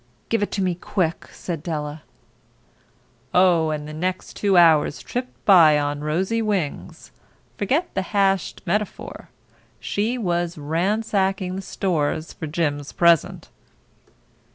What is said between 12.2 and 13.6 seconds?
for Jim's present.